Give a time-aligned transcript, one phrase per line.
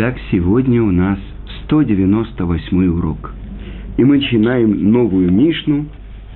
[0.00, 1.18] Итак, сегодня у нас
[1.64, 3.34] 198 урок.
[3.96, 5.86] И мы начинаем новую Мишну.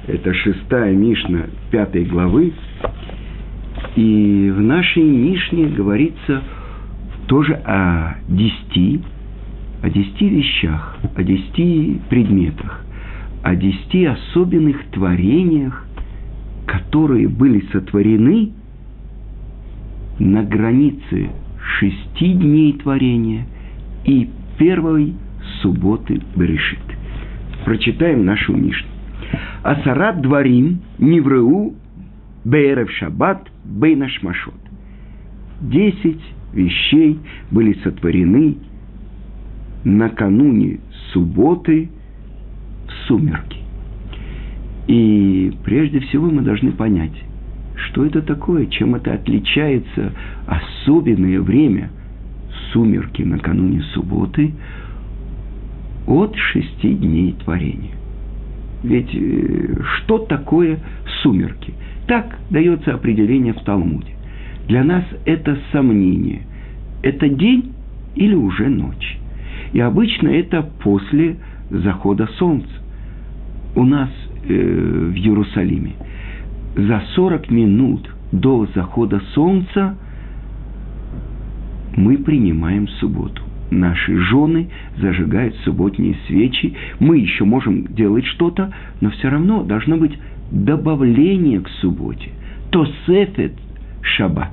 [0.09, 2.53] Это шестая Мишна пятой главы.
[3.95, 6.43] И в нашей Мишне говорится
[7.29, 9.01] тоже о десяти,
[9.81, 12.85] о десяти вещах, о десяти предметах,
[13.45, 15.87] о десяти особенных творениях,
[16.67, 18.51] которые были сотворены
[20.19, 21.31] на границе
[21.79, 23.47] шести дней творения
[24.05, 24.29] и
[24.59, 25.15] первой
[25.61, 26.79] субботы Берешит.
[27.65, 28.89] Прочитаем нашу Мишну.
[29.63, 31.75] Асарат дворим Нивреу
[32.45, 34.55] Беерев Шаббат Бейнашмашот.
[35.61, 37.19] Десять вещей
[37.51, 38.57] были сотворены
[39.85, 40.81] накануне
[41.13, 41.89] субботы
[42.87, 43.59] в сумерки.
[44.89, 47.15] И прежде всего мы должны понять,
[47.77, 50.13] что это такое, чем это отличается
[50.47, 51.91] особенное время
[52.73, 54.53] сумерки накануне субботы
[56.07, 57.95] от шести дней творения.
[58.83, 60.81] Ведь э, что такое
[61.23, 61.75] сумерки?
[62.07, 64.13] Так дается определение в Талмуде.
[64.67, 66.43] Для нас это сомнение.
[67.03, 67.73] Это день
[68.17, 69.19] или уже ночь.
[69.73, 71.37] И обычно это после
[71.71, 72.69] захода солнца.
[73.75, 74.11] У нас
[74.45, 75.93] э, в Иерусалиме
[76.77, 79.97] за 40 минут до захода солнца
[81.97, 83.43] мы принимаем субботу.
[83.71, 86.75] Наши жены зажигают субботние свечи.
[87.01, 90.19] Мы еще можем делать что-то, но все равно должно быть
[90.51, 92.31] добавление к субботе.
[92.71, 93.55] То сефет
[94.03, 94.53] шаббат.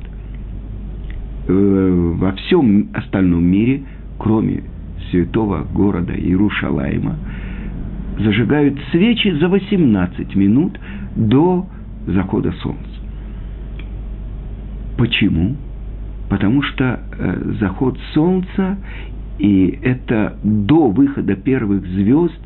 [1.48, 3.84] Э, во всем остальном мире,
[4.17, 4.64] кроме
[5.12, 7.17] святого города Иерушалайма,
[8.20, 10.80] зажигают свечи за 18 минут
[11.16, 11.67] до
[12.06, 12.86] захода солнца.
[14.98, 15.56] Почему?
[16.30, 18.78] Потому что э, заход солнца
[19.40, 22.40] и это до выхода первых звезд,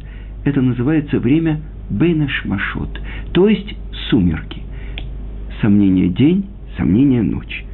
[0.45, 3.01] это называется время Бейнашмашот,
[3.33, 3.75] то есть
[4.09, 4.61] сумерки.
[5.61, 6.45] Сомнение день,
[6.77, 7.65] сомнение ночь.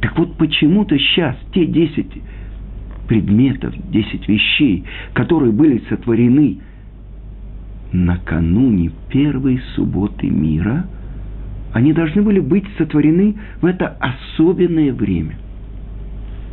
[0.00, 2.12] Так вот почему-то сейчас те десять
[3.08, 6.58] предметов, десять вещей, которые были сотворены
[7.92, 10.86] накануне первой субботы мира–
[11.72, 15.36] они должны были быть сотворены в это особенное время.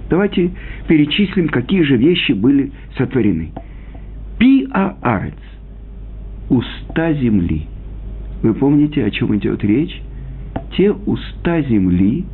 [0.10, 0.52] Давайте
[0.88, 3.52] перечислим, какие же вещи были сотворены.
[4.38, 5.34] Пи-а-арец–
[6.50, 7.68] уста земли.
[8.44, 10.02] Вы помните, о чем идет речь?
[10.78, 12.26] Те уста земли,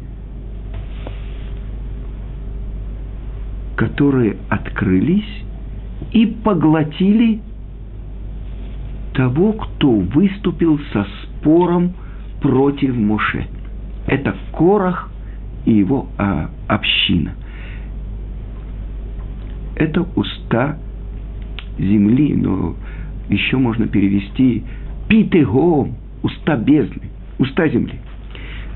[3.78, 5.44] которые открылись
[6.12, 7.40] и поглотили
[9.14, 11.94] того, кто выступил со спором
[12.42, 13.48] против Моше.
[14.08, 15.12] Это Корах
[15.66, 17.36] и его а, община.
[19.76, 20.78] Это уста
[21.78, 22.76] земли, но
[23.30, 24.64] еще можно перевести
[25.08, 25.90] питего,
[26.22, 27.10] уста бездны,
[27.40, 28.00] уста земли.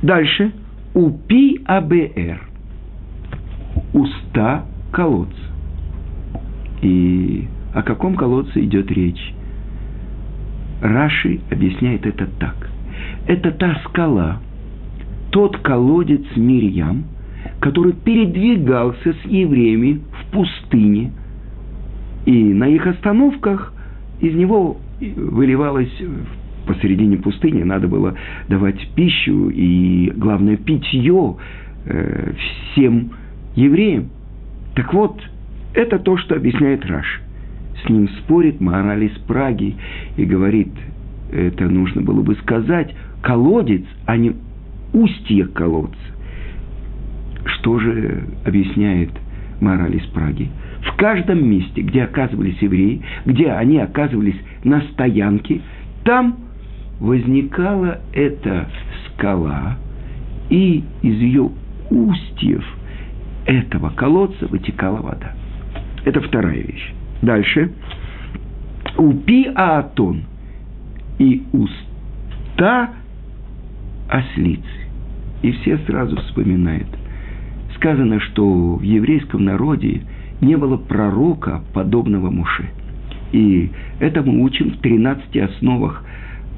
[0.02, 0.52] Дальше
[0.94, 2.42] упи абр,
[3.94, 5.36] уста колодца.
[6.82, 9.34] И о каком колодце идет речь?
[10.82, 12.70] Раши объясняет это так
[13.28, 14.40] это та скала,
[15.32, 17.06] тот колодец Мирьям,
[17.60, 20.02] который передвигался с евреями
[20.36, 21.14] пустыне,
[22.26, 23.74] и на их остановках
[24.20, 25.94] из него выливалось
[26.68, 28.16] посередине пустыни, надо было
[28.50, 31.38] давать пищу и, главное, питье
[31.86, 32.34] э,
[32.74, 33.12] всем
[33.56, 34.10] евреям.
[34.76, 35.22] Так вот,
[35.74, 37.22] это то, что объясняет Раш.
[37.86, 39.76] С ним спорит Мораль из Праги
[40.18, 40.72] и говорит,
[41.32, 44.36] это нужно было бы сказать, колодец, а не
[44.92, 45.96] устье колодца.
[47.46, 49.12] Что же объясняет
[49.62, 50.50] мораль из Праги?
[50.82, 55.62] В каждом месте, где оказывались евреи, где они оказывались на стоянке,
[56.04, 56.38] там
[57.00, 58.68] возникала эта
[59.08, 59.78] скала,
[60.50, 61.50] и из ее
[61.90, 62.66] устьев
[63.46, 65.34] этого колодца вытекала вода.
[66.04, 66.94] Это вторая вещь.
[67.22, 67.72] Дальше.
[68.98, 70.24] Упи Аатон
[71.18, 72.92] и уста
[74.10, 74.64] ослицы.
[75.42, 76.88] И все сразу вспоминают.
[77.76, 80.02] Сказано, что в еврейском народе
[80.42, 82.70] не было пророка, подобного Муше.
[83.32, 83.70] И
[84.00, 86.04] это мы учим в 13 основах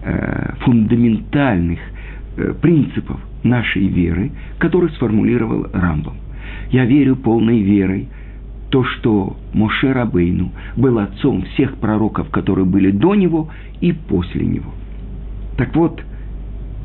[0.03, 1.79] э, фундаментальных
[2.37, 6.17] э, принципов нашей веры, которые сформулировал Рамбом.
[6.71, 8.07] Я верю полной верой,
[8.69, 13.49] то, что Моше Рабейну был отцом всех пророков, которые были до него
[13.79, 14.71] и после него.
[15.57, 16.03] Так вот,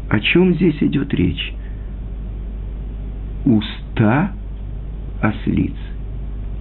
[0.09, 1.53] о чем здесь идет речь?
[3.45, 4.33] Уста
[5.21, 5.75] ослиц.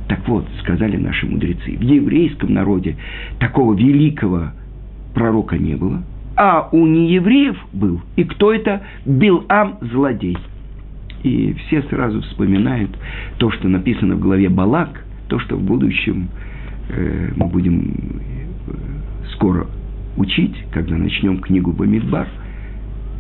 [0.08, 2.98] Так вот, сказали наши мудрецы, в еврейском народе
[3.40, 4.52] такого великого
[5.14, 6.04] пророка не было,
[6.36, 8.02] а у неевреев был.
[8.16, 8.82] И кто это?
[9.06, 10.38] Билам злодей.
[11.24, 12.92] И все сразу вспоминают
[13.38, 16.30] то, что написано в главе Балак, то, что в будущем
[16.90, 17.94] э, мы будем
[18.68, 18.72] э,
[19.34, 19.68] скоро
[20.18, 22.28] учить, когда начнем книгу Бамидбар.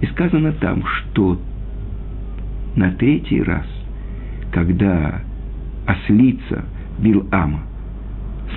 [0.02, 1.40] И сказано там, что
[2.76, 3.66] на третий раз,
[4.52, 5.22] когда
[5.88, 6.66] ослица
[7.00, 7.62] Билама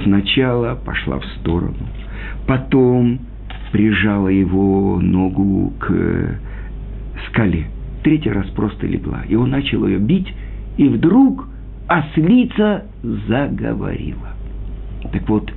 [0.03, 1.77] сначала пошла в сторону,
[2.47, 3.21] потом
[3.73, 6.39] прижала его ногу к
[7.29, 7.67] скале,
[8.03, 10.33] третий раз просто легла, и он начал ее бить,
[10.77, 11.49] и вдруг
[11.89, 14.31] ослица заговорила.
[15.13, 15.53] Так вот,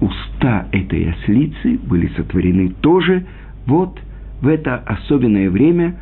[0.00, 3.26] уста этой ослицы были сотворены тоже
[3.66, 3.98] вот
[4.40, 5.96] в это особенное время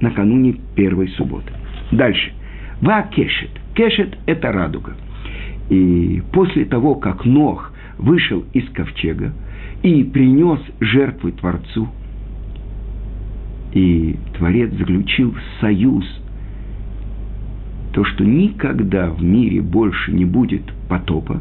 [0.00, 1.52] накануне первой субботы.
[1.92, 2.32] Дальше.
[2.80, 3.50] Ва кешет.
[3.74, 4.94] Кешет– это радуга.
[5.68, 9.32] И после того, как Нох вышел из ковчега
[9.82, 11.88] и принес жертвы Творцу,
[13.72, 16.04] и Творец заключил союз,
[17.92, 21.40] то, что никогда в мире больше не будет потопа,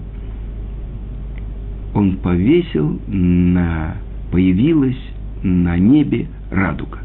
[1.93, 3.95] он повесил на,
[4.31, 4.99] появилась
[5.43, 7.04] на небе радуга.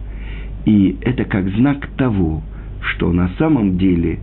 [0.64, 2.42] И это как знак того,
[2.80, 4.18] что на самом деле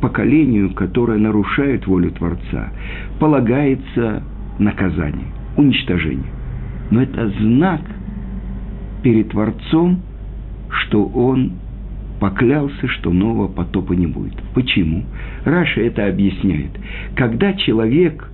[0.00, 2.72] поколению, которое нарушает волю Творца,
[3.18, 4.22] полагается
[4.58, 5.26] наказание,
[5.56, 6.30] уничтожение.
[6.90, 7.80] Но это знак
[9.02, 10.00] перед Творцом,
[10.68, 11.52] что он
[12.20, 14.34] поклялся, что нового потопа не будет.
[14.54, 15.04] Почему?
[15.44, 16.70] Раша это объясняет.
[17.14, 18.30] Когда человек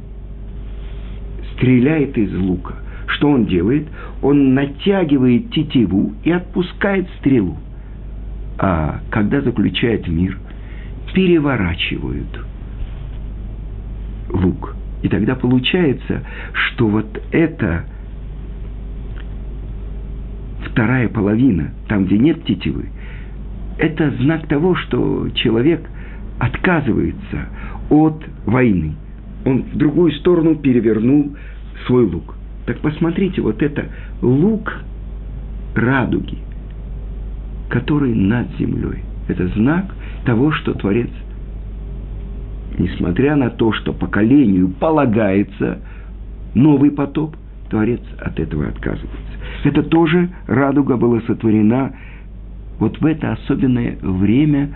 [1.55, 2.77] стреляет из лука,
[3.13, 3.89] что он делает?
[4.23, 7.59] Он натягивает тетиву и отпускает стрелу.
[8.59, 10.39] А когда заключает мир,
[11.13, 12.45] переворачивают
[14.31, 14.77] лук.
[15.03, 16.23] И тогда получается,
[16.53, 17.85] что вот это
[20.67, 22.89] вторая половина, там, где нет тетивы,
[23.79, 25.85] это знак того, что человек
[26.39, 27.49] отказывается
[27.91, 28.95] от войны.
[29.45, 31.37] Он в другую сторону перевернул
[31.87, 32.37] свой лук.
[32.67, 33.87] Так посмотрите, вот это
[34.21, 34.73] лук
[35.75, 36.39] радуги,
[37.69, 39.03] который над землей.
[39.29, 39.87] Это знак
[40.25, 41.11] того, что Творец,
[42.79, 45.79] несмотря на то, что поколению полагается
[46.55, 47.37] новый потоп,
[47.71, 49.19] Творец от этого отказывается.
[49.65, 51.93] Это тоже радуга была сотворена
[52.79, 54.71] вот в это особенное время,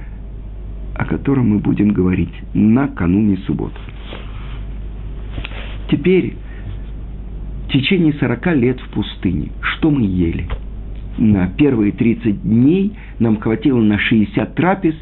[0.94, 3.78] о котором мы будем говорить накануне субботы.
[5.90, 6.36] Теперь
[7.66, 9.50] в течение 40 лет в пустыне.
[9.60, 10.46] Что мы ели?
[11.18, 14.94] На первые 30 дней нам хватило на 60 трапез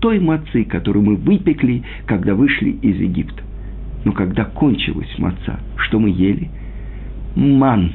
[0.00, 3.42] той мацы, которую мы выпекли, когда вышли из Египта.
[4.04, 6.50] Но когда кончилась маца, что мы ели?
[7.34, 7.92] Ман.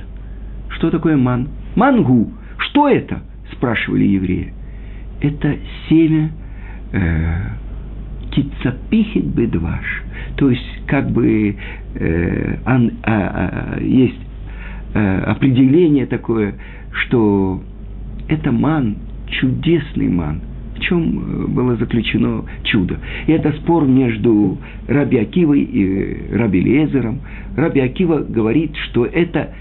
[0.69, 1.49] Что такое ман?
[1.75, 2.31] Мангу.
[2.57, 3.21] Что это?
[3.51, 4.53] Спрашивали евреи.
[5.21, 5.57] Это
[5.89, 6.31] семя
[6.91, 7.41] э,
[8.31, 10.03] кицапихит бедваш.
[10.37, 11.55] То есть, как бы
[11.95, 14.19] э, ан, а, а, есть
[14.93, 16.55] э, определение такое,
[16.91, 17.61] что
[18.27, 18.97] это ман,
[19.27, 20.41] чудесный ман.
[20.75, 22.99] В чем э, было заключено чудо?
[23.25, 24.57] И это спор между
[24.87, 27.19] Раби Акивой и Раби Лезером.
[27.55, 29.53] Раби Акива говорит, что это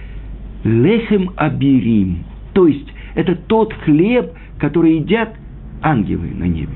[0.64, 2.18] лехем абирим,
[2.52, 5.34] то есть это тот хлеб, который едят
[5.82, 6.72] ангелы на небе.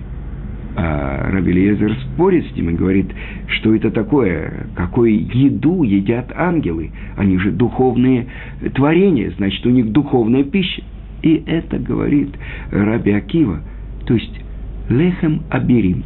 [0.77, 3.07] А Раби Лезер спорит с ним и говорит,
[3.49, 6.93] что это такое, какую еду едят ангелы.
[7.17, 8.27] Они же духовные
[8.75, 10.83] творения, значит, у них духовная пища.
[11.23, 12.31] И это говорит
[12.71, 13.61] Раби Акива,
[14.07, 14.41] то есть
[14.89, 16.05] лехем аберим,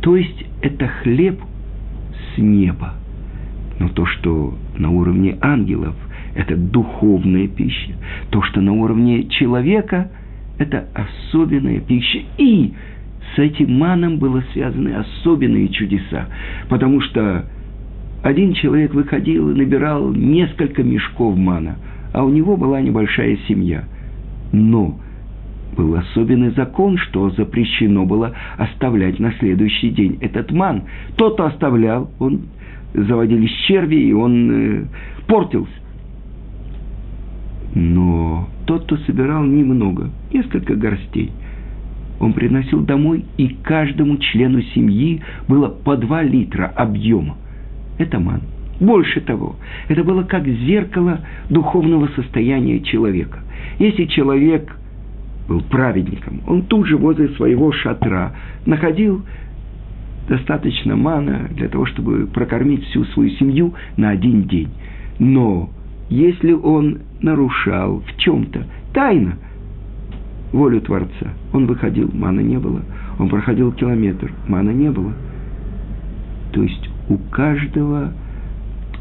[0.00, 1.40] то есть это хлеб
[2.34, 2.94] с неба.
[3.78, 5.94] Но то, что на уровне ангелов,
[6.34, 7.92] это духовная пища.
[8.30, 10.10] То, что на уровне человека,
[10.58, 12.20] это особенная пища.
[12.38, 12.72] И
[13.34, 16.28] с этим маном было связаны особенные чудеса,
[16.68, 17.46] потому что
[18.22, 21.76] один человек выходил и набирал несколько мешков мана,
[22.12, 23.84] а у него была небольшая семья.
[24.52, 24.98] Но
[25.76, 30.84] был особенный закон, что запрещено было оставлять на следующий день этот ман.
[31.16, 32.42] Тот, кто оставлял, он
[32.94, 34.84] заводились черви, и он э,
[35.26, 35.72] портился.
[37.74, 41.32] Но тот, кто собирал немного, несколько горстей–
[42.24, 47.36] он приносил домой, и каждому члену семьи было по два литра объема.
[47.98, 48.40] Это ман.
[48.80, 49.56] Больше того,
[49.88, 53.40] это было как зеркало духовного состояния человека.
[53.78, 54.74] Если человек
[55.48, 58.32] был праведником, он тут же возле своего шатра
[58.64, 59.22] находил
[60.26, 64.70] достаточно мана для того, чтобы прокормить всю свою семью на один день.
[65.18, 65.68] Но
[66.08, 69.36] если он нарушал в чем-то тайно
[70.54, 72.82] волю Творца, он выходил, мана не было.
[73.18, 75.12] Он проходил километр, мана не было.
[76.52, 78.12] То есть у каждого,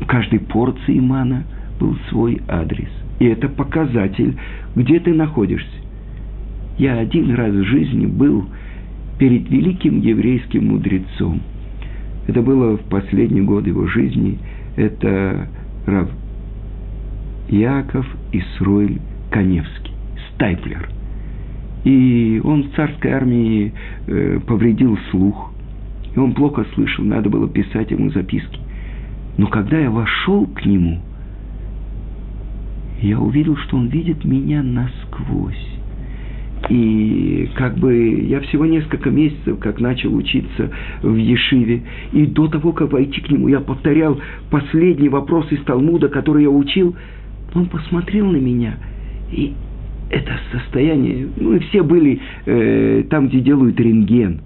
[0.02, 1.44] у каждой порции мана
[1.80, 2.90] был свой адрес.
[3.20, 4.36] И это показатель,
[4.76, 5.70] где ты находишься.
[6.78, 8.46] Я один раз в жизни был
[9.20, 11.42] перед великим еврейским мудрецом.
[12.28, 14.40] Это было в последний год его жизни.
[14.76, 15.48] Это
[15.86, 16.10] Рав
[17.50, 19.94] Яков Исроиль Коневский,
[20.34, 20.93] Стайплер.
[21.84, 23.74] И он в царской армии
[24.08, 25.52] э, повредил слух,
[26.16, 28.60] и он плохо слышал, надо было писать ему записки.
[29.38, 31.02] Но когда я вошел к нему,
[33.02, 35.74] я увидел, что он видит меня насквозь.
[36.70, 40.72] И как бы я всего несколько месяцев, как начал учиться
[41.02, 44.18] в Ешиве, и до того, как войти к нему, я повторял
[44.50, 46.96] последний вопрос из Талмуда, который я учил.
[47.54, 48.78] Он посмотрел на меня,
[49.32, 49.54] и
[50.14, 54.42] это состояние, ну и все были э, там, где делают рентген.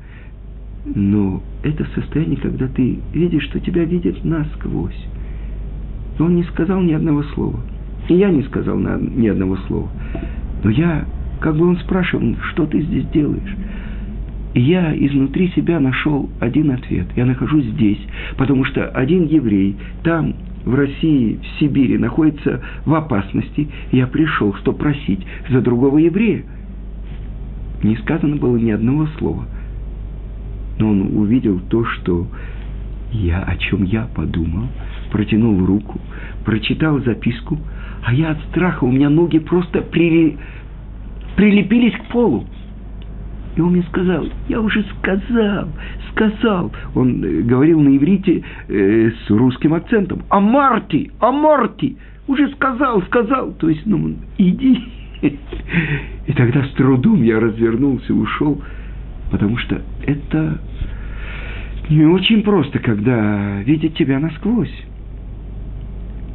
[0.96, 5.06] Но это состояние, когда ты видишь, что тебя видят насквозь.
[6.18, 7.60] И он не сказал ни одного слова.
[8.08, 9.90] И я не сказал ни одного слова.
[10.64, 11.06] Но я
[11.42, 13.56] как бы он спрашивал, что ты здесь делаешь?
[14.54, 17.08] И я изнутри себя нашел один ответ.
[17.18, 18.00] Я нахожусь здесь,
[18.38, 20.34] потому что один еврей там,
[20.68, 23.70] в России, в Сибири, находится в опасности.
[23.92, 26.44] Я пришел, чтобы просить за другого еврея.
[27.84, 29.46] Не сказано было ни одного слова.
[30.78, 32.28] Но он увидел то, что
[33.12, 34.68] я, о чем я подумал,
[35.12, 36.00] протянул руку,
[36.44, 37.58] прочитал записку,
[38.04, 40.38] а я от страха, у меня ноги просто при
[41.36, 42.46] прилепились к полу.
[43.58, 45.68] И он мне сказал, я уже сказал,
[46.12, 46.72] сказал.
[46.94, 50.22] Он э, говорил на иврите э, с русским акцентом.
[50.30, 51.98] А Марти, а Марти,
[52.28, 53.54] уже сказал, сказал.
[53.54, 54.80] То есть, ну, иди.
[55.24, 58.62] И тогда с трудом я развернулся ушел,
[59.32, 60.62] потому что это
[61.90, 64.86] не очень просто, когда видят тебя насквозь.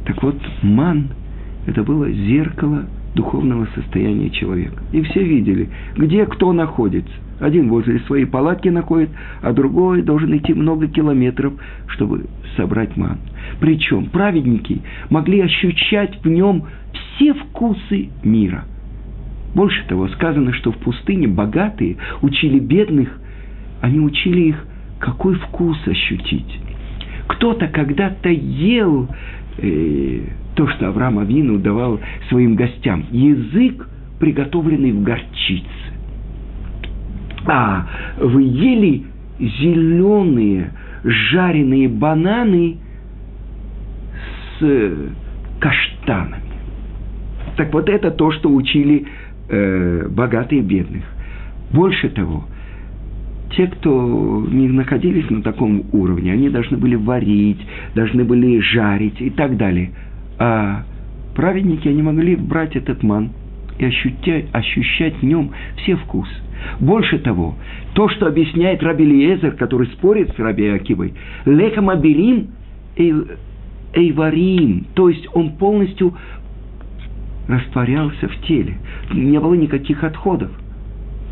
[0.05, 1.07] Так вот, ман–
[1.67, 4.81] это было зеркало– духовного состояния человека.
[4.91, 7.13] И все видели, где кто находится.
[7.39, 9.09] Один возле своей палатки находит,
[9.41, 11.53] а другой должен идти много километров,
[11.87, 13.17] чтобы собрать ман.
[13.59, 18.65] Причем праведники могли ощущать в нем все вкусы мира.
[19.55, 23.09] Больше того, сказано, что в пустыне богатые учили бедных,
[23.81, 24.65] они учили их,
[24.99, 26.59] какой вкус ощутить.
[27.27, 29.09] Кто-то когда-то ел
[29.57, 33.05] то, что Авраам Авину давал своим гостям.
[33.11, 33.87] Язык,
[34.19, 35.67] приготовленный в горчице.
[37.45, 37.87] А
[38.19, 39.03] вы ели
[39.39, 40.71] зеленые
[41.03, 42.77] жареные бананы
[44.59, 44.93] с
[45.59, 46.43] каштанами.
[47.57, 49.05] Так вот это то, что учили
[49.49, 51.03] э, богатые и бедных.
[51.71, 52.45] Больше того,
[53.55, 57.59] те, кто не находились на таком уровне, они должны были варить,
[57.95, 59.91] должны были жарить и так далее–
[60.37, 60.83] а
[61.35, 63.31] праведники, они могли брать этот ман
[63.77, 66.33] и ощутять, ощущать в нем все вкусы.
[66.79, 67.55] Больше того,
[67.93, 71.13] то, что объясняет Раби Лиезер, который спорит с Раби Акивой,
[71.45, 72.49] лехам аберим
[73.93, 76.13] эйварим, то есть он полностью
[77.47, 78.77] растворялся в теле,
[79.13, 80.51] не было никаких отходов.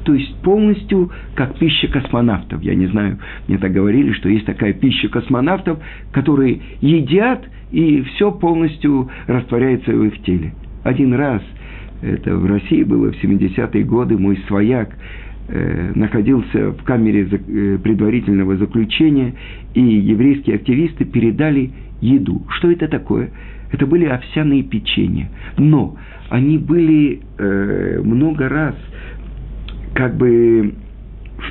[0.03, 2.61] То есть полностью как пища космонавтов.
[2.63, 5.79] Я не знаю, мне так говорили, что есть такая пища космонавтов,
[6.11, 10.53] которые едят– и все полностью растворяется в их теле.
[10.83, 11.41] Один раз,
[12.01, 14.95] это в России было в 70-е годы, мой свояк
[15.47, 19.33] э, находился в камере э, предварительного заключения,
[19.73, 22.43] и еврейские активисты передали еду.
[22.57, 23.29] Что это такое?
[23.71, 25.29] Это были овсяные печенья.
[25.57, 25.95] Но
[26.29, 28.75] они были э, много раз
[29.93, 30.73] как бы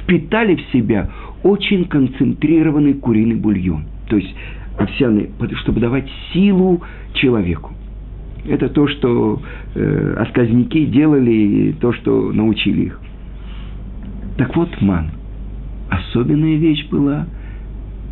[0.03, 1.11] впитали в себя
[1.43, 3.85] очень концентрированный куриный бульон.
[4.09, 4.35] То есть
[4.79, 5.31] овсяный,
[5.63, 6.83] чтобы давать силу
[7.15, 7.73] человеку.
[8.47, 9.43] Это то, что
[9.75, 13.01] э, осказники делали, то, что научили их.
[14.39, 15.11] Так вот, ман.
[15.91, 17.27] Особенная вещь была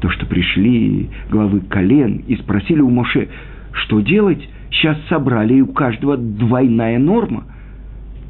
[0.00, 3.28] то, что пришли главы колен и спросили у Моше,
[3.72, 4.46] что делать?
[4.70, 7.44] Сейчас собрали, и у каждого двойная норма.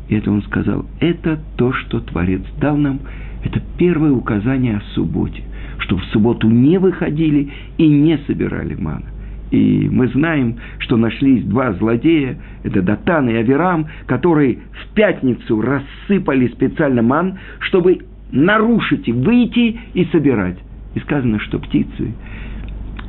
[0.09, 3.01] И это он сказал, это то, что Творец дал нам,
[3.45, 5.43] это первое указание о субботе
[5.79, 9.07] что в субботу не выходили и не собирали мана.
[9.51, 16.49] И мы знаем, что нашлись два злодея, это Датан и Аверам, которые в пятницу рассыпали
[16.49, 18.01] специально ман, чтобы
[18.31, 20.59] нарушить и выйти и собирать.
[20.95, 22.13] И сказано, что птицы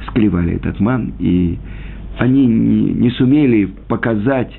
[0.07, 1.57] склевали этот ман, и
[2.17, 4.53] они не, не сумели показать,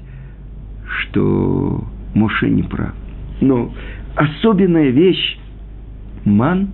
[0.86, 2.94] что Моше не прав.
[3.40, 3.72] Но
[4.16, 5.38] особенная вещь,
[6.24, 6.70] ман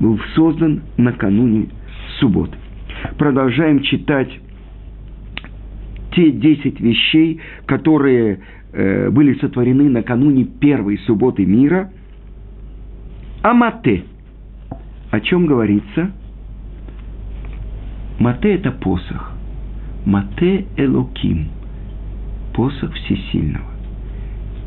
[0.00, 1.68] был создан накануне
[2.18, 2.56] субботы.
[3.18, 4.28] Продолжаем читать
[6.12, 8.40] те десять вещей, которые
[8.72, 11.90] э, были сотворены накануне первой субботы мира.
[13.42, 14.04] Амате.
[15.10, 16.10] О чем говорится?
[18.18, 19.32] Мате– это посох.
[20.06, 21.48] Мате Элоким.
[22.54, 23.73] Посох Всесильного.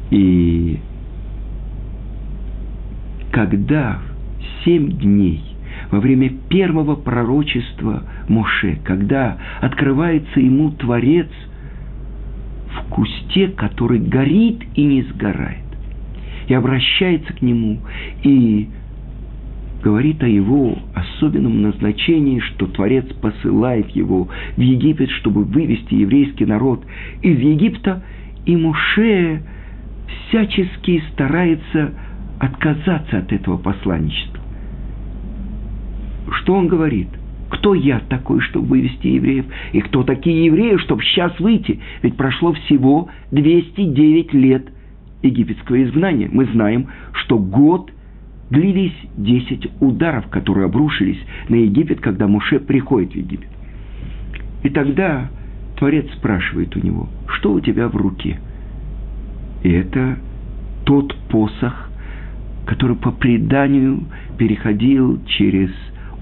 [0.09, 0.79] И
[3.31, 3.99] когда
[4.63, 5.43] семь дней
[5.91, 11.27] во время первого пророчества Моше, когда открывается ему Творец
[12.71, 15.63] в кусте, который горит и не сгорает,
[16.47, 17.79] и обращается к нему,
[18.23, 18.69] и
[19.83, 26.83] говорит о его особенном назначении, что Творец посылает его в Египет, чтобы вывести еврейский народ
[27.21, 28.03] из Египта,
[28.45, 29.43] и Муше
[30.07, 31.93] всячески старается
[32.39, 34.41] отказаться от этого посланничества.
[36.31, 37.07] Что он говорит?
[37.49, 39.45] Кто я такой, чтобы вывести евреев?
[39.71, 41.79] И кто такие евреи, чтобы сейчас выйти?
[42.01, 44.67] Ведь прошло всего 209 лет
[45.21, 46.29] египетского изгнания.
[46.31, 47.91] Мы знаем, что год
[48.49, 53.49] длились 10 ударов, которые обрушились на Египет, когда Муше приходит в Египет.
[54.63, 55.29] И тогда
[55.77, 58.39] Творец спрашивает у него, что у тебя в руке?
[59.67, 60.17] И это
[60.85, 61.89] тот посох,
[62.65, 64.05] который по преданию
[64.37, 65.69] переходил через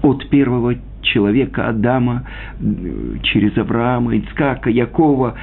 [0.02, 2.24] от первого человека Адама
[3.22, 5.36] через Авраама, Ицкака, Якова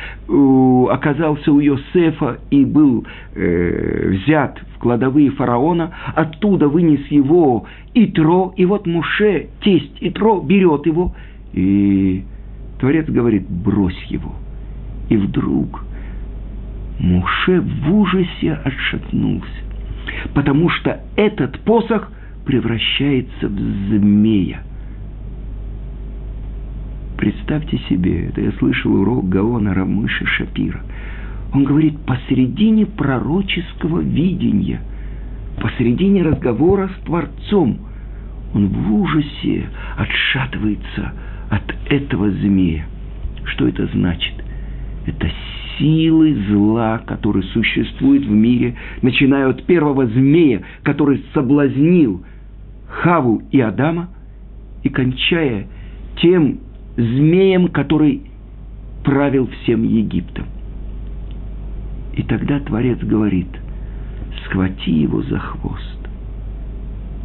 [0.91, 3.05] оказался у Йосефа и был
[3.36, 10.86] э, взят в кладовые фараона, оттуда вынес его Итро, и вот Муше, тесть Итро, берет
[10.86, 11.15] его,
[11.53, 12.25] и
[12.81, 14.36] Творец говорит, брось его.
[15.07, 15.85] И вдруг
[17.00, 19.48] Муше в ужасе отшатнулся,
[20.34, 22.12] потому что этот посох
[22.46, 24.64] превращается в змея–
[27.24, 30.82] Представьте себе, это я слышал урок Гаона Рамыша Шапира.
[31.53, 34.82] Он говорит, посередине пророческого видения,
[35.62, 37.79] посередине разговора с Творцом,
[38.53, 41.14] он в ужасе отшатывается
[41.50, 42.88] от этого змея.
[43.46, 44.34] Что это значит?
[45.06, 45.32] Это
[45.77, 52.24] силы зла, которые существуют в мире, начиная от первого змея, который соблазнил
[52.88, 54.09] Хаву и Адама,
[54.83, 55.68] и кончая
[56.22, 56.59] тем
[56.96, 58.22] змеем, который
[59.03, 60.46] правил всем Египтом.
[62.16, 63.48] И тогда Творец говорит,
[64.46, 65.98] схвати его за хвост.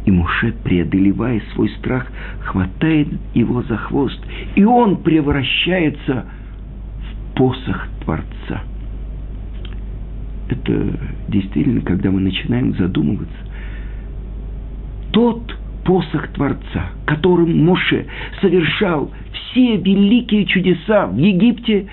[0.05, 2.07] И Муше, преодолевая свой страх,
[2.41, 4.19] хватает его за хвост,
[4.55, 6.38] и он превращается в
[7.39, 8.63] посох Творца.
[10.49, 10.99] Это
[11.29, 13.37] действительно, когда мы начинаем задумываться,
[15.11, 18.07] тот посох Творца, которым Моше
[18.41, 21.87] совершал все великие чудеса в Египте,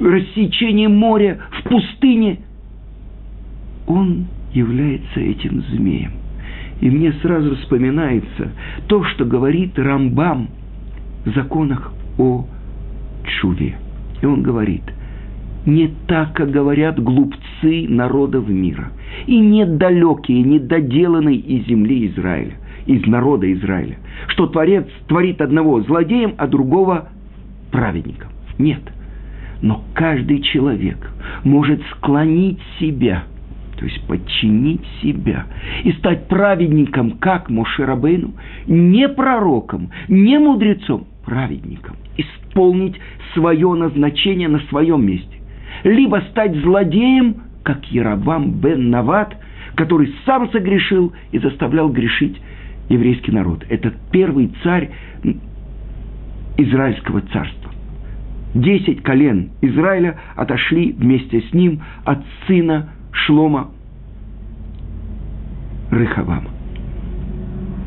[0.00, 2.38] рассечение моря, в пустыне,
[3.86, 6.12] он является этим змеем.
[6.80, 8.52] И мне сразу вспоминается
[8.88, 10.48] то, что говорит Рамбам
[11.26, 12.46] в законах о
[13.26, 13.76] Чуве.
[14.22, 14.82] И он говорит,
[15.66, 18.92] не так, как говорят глупцы народов мира,
[19.26, 22.54] и недалекие, недоделанные из земли Израиля
[22.86, 23.96] из народа Израиля,
[24.28, 27.08] что Творец творит одного злодеем, а другого
[27.70, 28.30] праведником.
[28.58, 28.82] Нет.
[29.62, 30.98] Но каждый человек
[31.44, 33.24] может склонить себя,
[33.78, 35.46] то есть подчинить себя
[35.82, 38.34] и стать праведником, как Мошерабейну,
[38.66, 41.96] не пророком, не мудрецом, праведником,
[42.54, 42.98] исполнить
[43.34, 45.36] свое назначение на своем месте.
[45.82, 49.36] Либо стать злодеем, как Яровам бен Нават,
[49.74, 52.40] который сам согрешил и заставлял грешить
[52.88, 53.64] еврейский народ.
[53.68, 54.90] Это первый царь
[56.56, 57.72] Израильского царства.
[58.54, 63.70] Десять колен Израиля отошли вместе с ним от сына Шлома
[65.90, 66.50] Рыхавама.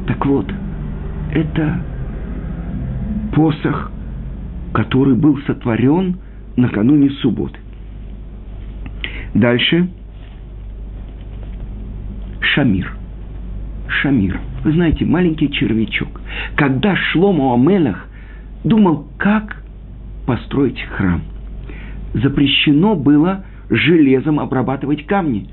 [0.07, 0.51] Так вот,
[1.31, 1.81] это
[3.33, 3.91] посох,
[4.73, 6.17] который был сотворен
[6.55, 7.59] накануне субботы.
[9.33, 9.87] Дальше
[12.41, 12.91] Шамир.
[13.87, 14.39] Шамир.
[14.63, 16.21] Вы знаете, маленький червячок.
[16.55, 18.07] Когда Шломо Амелах
[18.63, 19.63] думал, как
[20.25, 21.21] построить храм,
[22.13, 25.49] запрещено было железом обрабатывать камни,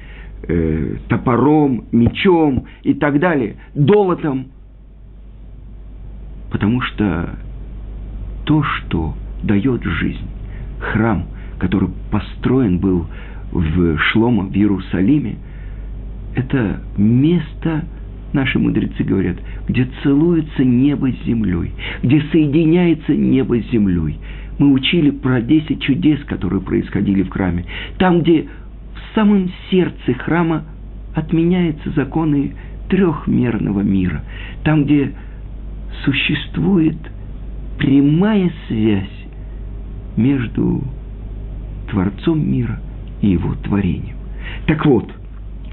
[0.48, 4.46] э, топором, мечом и так далее, долотом.
[6.50, 7.36] Потому что
[8.44, 10.28] то, что дает жизнь,
[10.78, 11.26] храм,
[11.58, 13.06] который построен был
[13.52, 15.36] в Шлома, в Иерусалиме,
[16.34, 17.84] это место,
[18.32, 19.36] наши мудрецы говорят,
[19.68, 24.18] где целуется небо с землей, где соединяется небо с землей.
[24.58, 27.64] Мы учили про 10 чудес, которые происходили в храме.
[27.98, 30.64] Там, где в самом сердце храма
[31.14, 32.54] отменяются законы
[32.88, 34.22] трехмерного мира.
[34.64, 35.12] Там, где
[36.04, 36.96] существует
[37.78, 39.26] прямая связь
[40.16, 40.82] между
[41.90, 42.80] Творцом мира
[43.20, 44.16] и его творением.
[44.66, 45.10] Так вот,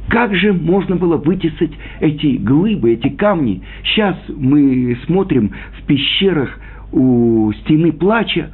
[0.10, 3.62] как же можно было вытесать эти глыбы, эти камни?
[3.84, 6.58] Сейчас мы смотрим в пещерах
[6.92, 8.50] у стены плача,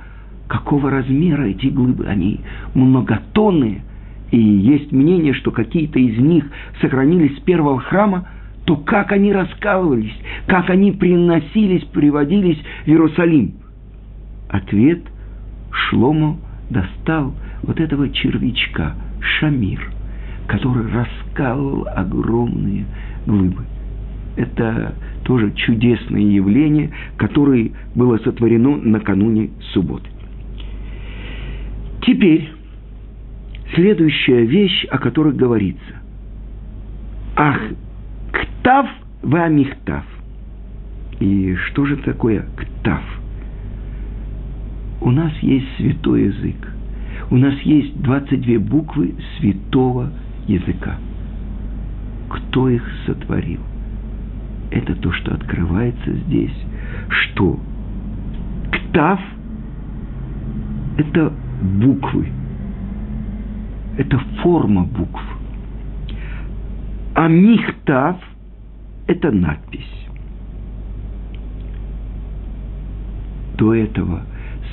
[0.48, 2.06] какого размера эти глыбы?
[2.08, 2.42] Они
[2.74, 3.82] многотонные.
[4.30, 6.46] И есть мнение, что какие-то из них
[6.82, 8.28] сохранились с первого храма,
[8.68, 10.14] то как они раскалывались,
[10.46, 13.54] как они приносились, приводились в Иерусалим?
[14.50, 15.04] Ответ
[15.72, 16.38] Шлому
[16.70, 19.90] достал вот этого червячка, Шамир,
[20.48, 22.86] который раскалывал огромные
[23.26, 23.64] глыбы.
[24.36, 30.10] Это тоже чудесное явление, которое было сотворено накануне субботы.
[32.02, 32.50] Теперь
[33.76, 35.96] следующая вещь, о которой говорится.
[37.38, 37.62] Ах,
[38.38, 38.88] ктав
[39.24, 40.04] вамихтав.
[41.20, 43.02] И что же такое ктав?
[45.02, 46.74] У нас есть святой язык.
[47.32, 50.12] У нас есть 22 буквы святого
[50.48, 50.98] языка.
[52.30, 53.62] Кто их сотворил?
[54.72, 56.56] Это то, что открывается здесь.
[57.10, 57.60] Что?
[58.72, 59.20] Ктав–
[60.98, 62.28] это буквы.
[63.98, 65.37] Это форма букв.
[67.18, 68.18] А михтав–
[69.08, 70.08] это надпись.
[73.58, 74.22] До этого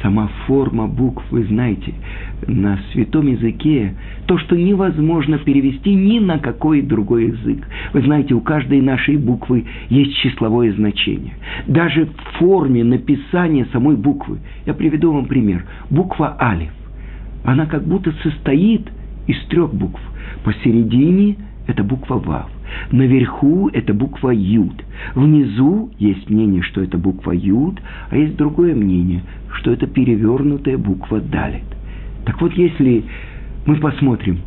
[0.03, 1.95] сама форма букв, вы знаете,
[2.47, 3.95] на святом языке
[4.27, 7.67] то, что невозможно перевести ни на какой другой язык.
[7.95, 11.33] Вы знаете, у каждой нашей буквы есть числовое значение.
[11.67, 14.41] Даже в форме написания самой буквы.
[14.67, 15.65] Я приведу вам пример.
[15.89, 16.73] Буква Алиф.
[17.43, 18.87] Она как будто состоит
[19.27, 20.03] из трех букв.
[20.45, 22.51] Посередине это буква Вав.
[22.91, 24.85] Наверху это буква Юд.
[25.15, 29.23] Внизу есть мнение, что это буква Юд, а есть другое мнение,
[29.53, 31.65] что это перевернутая буква Далит.
[32.25, 33.05] Так вот, если
[33.67, 34.41] мы посмотрим,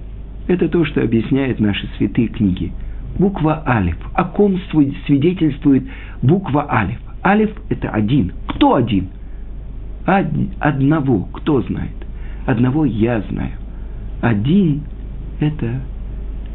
[0.47, 2.71] это то, что объясняют наши святые книги.
[3.19, 3.97] Буква Алиф.
[4.13, 4.59] О ком
[5.05, 5.83] свидетельствует
[6.21, 6.99] буква Алиф?
[7.23, 8.31] Алиф– это один.
[8.47, 9.09] Кто один?
[10.05, 11.27] Одного.
[11.33, 11.95] Кто знает?
[12.45, 13.51] Одного я знаю.
[14.21, 14.83] Один–
[15.39, 15.81] это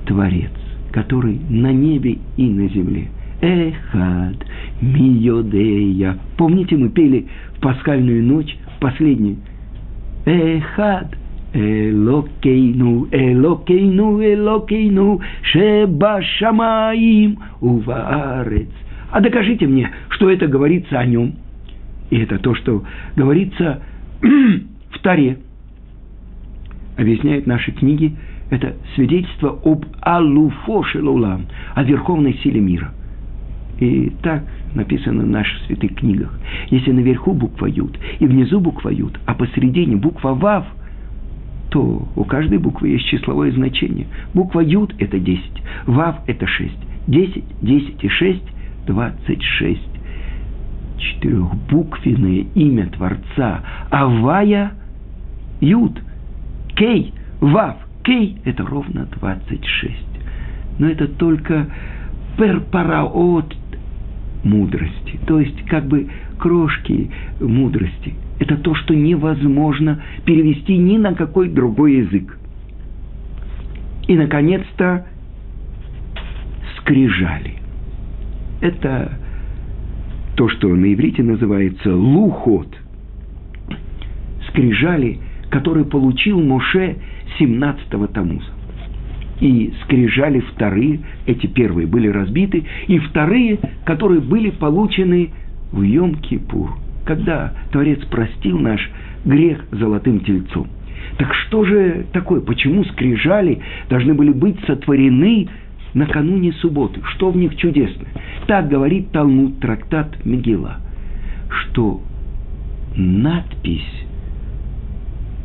[0.07, 0.51] Творец,
[0.93, 3.09] который на небе и на земле.
[3.41, 4.37] Эхад,
[4.81, 6.19] миодея.
[6.37, 9.37] Помните, мы пели в пасхальную ночь, последнюю.
[10.25, 11.17] Эхад,
[11.53, 18.71] Элокейну, Элокейну, Элокейну, Шеба Шамаим, Уваарец.
[19.11, 21.35] А докажите мне, что это говорится о нем.
[22.11, 22.85] И это то, что
[23.17, 23.83] говорится
[24.23, 25.39] в Таре.
[26.97, 28.17] Объясняют наши книги,
[28.53, 32.93] это свидетельство об Алуфо Шелулам, о верховной силе мира.
[33.81, 36.39] И так написано в наших святых книгах.
[36.69, 40.67] Если наверху буква Юд и внизу буква Юд, а посередине буква Вав–
[41.71, 44.07] то у каждой буквы есть числовое значение.
[44.35, 45.43] Буква Юд– это 10,
[45.87, 46.71] Вав– это 6.
[47.07, 48.43] 10, 10 и 6–
[48.87, 49.81] 26.
[50.99, 53.63] Четырехбуквенное имя Творца.
[53.91, 54.73] Авая–
[55.63, 55.99] Юд.
[56.77, 57.77] Кей– Вав.
[58.03, 59.95] Кей– это ровно 26.
[60.79, 61.69] Но это только
[62.37, 63.57] перпараот
[64.43, 67.11] мудрости, то есть как бы крошки
[67.41, 72.39] мудрости– это то, что невозможно перевести ни на какой другой язык.
[74.09, 75.07] И, наконец-то,
[76.79, 77.55] скрижали.
[78.61, 79.13] Это
[80.35, 82.67] то, что на иврите называется лухот.
[84.49, 86.97] Скрижали, которые получил Моше
[87.41, 88.51] 17-го Тамуза.
[89.41, 95.31] И скрижали вторые, эти первые были разбиты, и вторые, которые были получены
[95.73, 96.71] в Йом-Кипур–
[97.05, 98.81] когда Творец простил наш
[99.25, 100.69] грех золотым тельцом.
[101.19, 102.41] Так что же такое?
[102.41, 105.49] Почему скрижали должны были быть сотворены
[105.95, 107.01] накануне субботы?
[107.15, 108.09] Что в них чудесное?
[108.47, 110.79] Так говорит Талмуд, трактат Мегила,
[111.51, 112.01] что
[112.97, 114.07] надпись,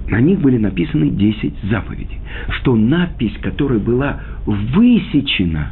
[0.08, 2.20] на них были написаны 10 заповедей,
[2.60, 5.72] что надпись, которая была высечена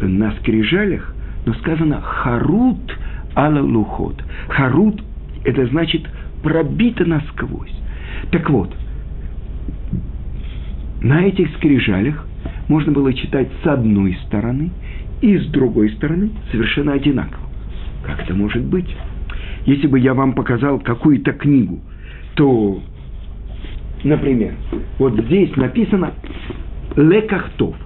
[0.00, 2.96] на скрижалях, но сказано «харут
[3.34, 4.22] ала лухот.
[4.48, 5.02] Харут–
[5.44, 6.02] это значит
[6.42, 7.74] пробито насквозь.
[8.30, 8.74] Так вот,
[11.02, 12.26] на этих скрижалях
[12.68, 14.70] можно было читать с одной стороны
[15.20, 17.48] и с другой стороны совершенно одинаково.
[18.04, 18.88] Как это может быть?
[19.66, 21.80] Если бы я вам показал какую-то книгу,
[22.34, 22.82] то,
[24.04, 24.54] например,
[24.98, 26.12] вот здесь написано
[26.96, 27.76] «лекахтов».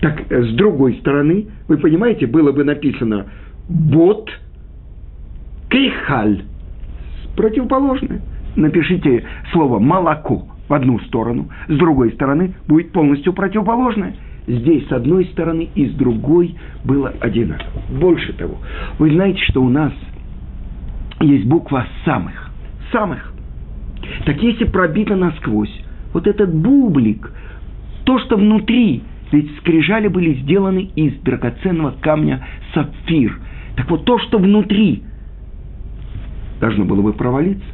[0.00, 3.26] Так, с другой стороны, вы понимаете, было бы написано
[3.68, 4.30] «бот
[5.70, 6.42] кейхаль».
[7.36, 8.20] Противоположное.
[8.56, 14.14] Напишите слово «молоко» в одну сторону, с другой стороны будет полностью противоположное.
[14.46, 17.82] Здесь с одной стороны и с другой было одинаково.
[17.90, 18.58] Больше того,
[18.98, 19.92] вы знаете, что у нас
[21.20, 22.50] есть буква самых.
[22.92, 23.32] Самых.
[24.24, 25.72] Так если пробито насквозь,
[26.12, 27.30] вот этот бублик,
[28.04, 33.38] то, что внутри, ведь скрижали были сделаны из драгоценного камня сапфир.
[33.76, 35.02] Так вот, то, что внутри
[36.60, 37.66] должно было бы провалиться,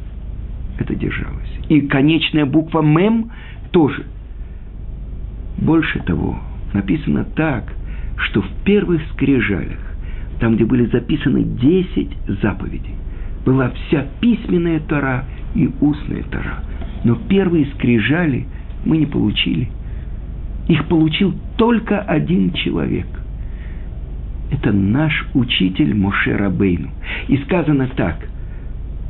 [0.77, 1.49] это держалось.
[1.69, 3.31] И конечная буква «мем»
[3.71, 4.03] тоже.
[5.57, 6.37] Больше того,
[6.73, 7.73] написано так,
[8.17, 9.79] что в первых скрижалях,
[10.39, 12.09] там, где были записаны 10
[12.41, 12.95] заповедей,
[13.45, 16.63] была вся письменная Тора и устная Тора.
[17.03, 18.45] Но первые скрижали
[18.85, 19.69] мы не получили.
[20.67, 23.07] Их получил только один человек.
[24.51, 26.89] Это наш учитель Моше Рабейну.
[27.27, 28.29] И сказано так–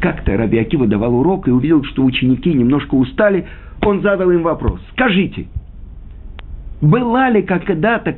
[0.06, 3.48] как-то Раби Акива давал урок и увидел, что ученики немножко устали,
[3.82, 4.80] он задал им вопрос.
[4.92, 5.48] Скажите,
[6.80, 8.16] была ли когда-то,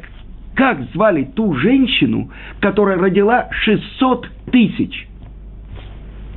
[0.53, 5.07] как звали ту женщину, которая родила 600 тысяч?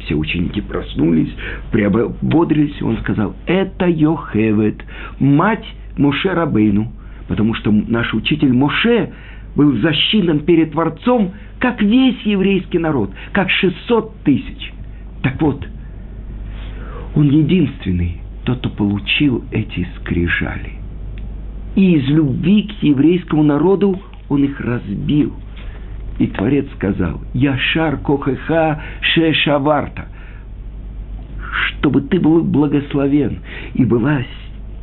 [0.01, 1.33] Все ученики проснулись,
[1.73, 4.83] приободрились, он сказал, это Йохевет,
[5.19, 6.93] мать Моше Рабейну,
[7.29, 9.13] потому что наш учитель Моше
[9.57, 14.73] был защитным перед Творцом, как весь еврейский народ, как 600 тысяч–
[15.23, 15.67] так вот,
[17.15, 20.73] он единственный, тот, кто получил эти скрижали.
[21.77, 25.35] И из любви к еврейскому народу он их разбил.
[26.21, 30.07] И Творец сказал, «Яшар кохеха шешаварта»,
[31.67, 33.41] чтобы ты был благословен,
[33.75, 34.21] и была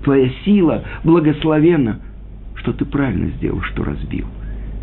[0.03, 1.99] твоя сила благословена,
[2.55, 4.25] что ты правильно сделал, что разбил.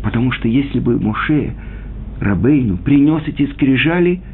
[0.03, 1.53] Потому что если бы Моше
[2.19, 4.21] Рабейну принес эти скрижали–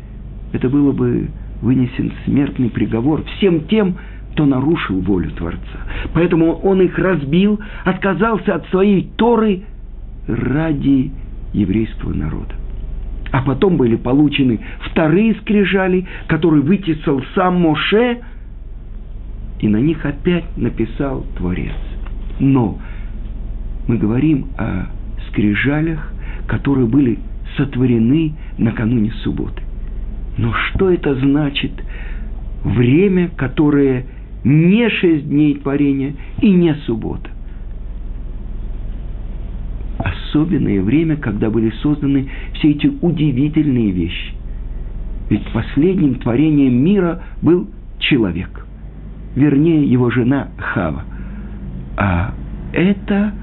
[0.54, 1.30] это было бы
[1.62, 3.96] вынесен смертный приговор всем тем,
[4.34, 5.60] кто нарушил волю Творца.
[6.14, 9.64] Поэтому он их разбил, отказался от своей Торы
[10.28, 11.12] ради
[11.54, 12.54] еврейского народа.
[13.32, 14.60] А потом были получены
[14.90, 18.20] вторые скрижали, которые вытесал сам Моше,
[19.60, 21.76] и на них опять написал Творец.
[22.40, 22.80] Но
[23.88, 24.88] мы говорим о
[25.30, 26.12] скрижалях,
[26.48, 27.20] которые были
[27.56, 29.62] сотворены накануне субботы.
[30.38, 31.72] Но что это значит?
[32.64, 34.06] Время, которое
[34.44, 37.30] не шесть дней творения и не суббота.
[40.32, 44.34] Особенное время, когда были созданы все эти удивительные вещи.
[45.30, 47.68] Ведь последним творением мира был
[48.00, 48.66] человек.
[49.36, 51.04] Вернее, его жена Хава.
[51.98, 52.34] А
[52.72, 53.34] это,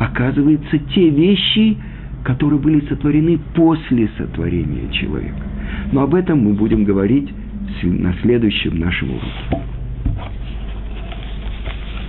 [0.00, 1.76] оказывается, те вещи,
[2.24, 5.42] которые были сотворены после сотворения человека.
[5.92, 7.32] Но об этом мы будем говорить
[7.82, 9.73] на следующем нашем уроке.